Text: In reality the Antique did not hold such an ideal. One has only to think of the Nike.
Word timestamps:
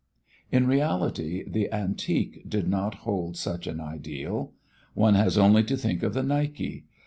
In 0.51 0.65
reality 0.65 1.47
the 1.47 1.71
Antique 1.71 2.49
did 2.49 2.67
not 2.67 2.95
hold 3.05 3.37
such 3.37 3.67
an 3.67 3.79
ideal. 3.79 4.51
One 4.95 5.13
has 5.13 5.37
only 5.37 5.63
to 5.65 5.77
think 5.77 6.01
of 6.01 6.15
the 6.15 6.23
Nike. 6.23 6.85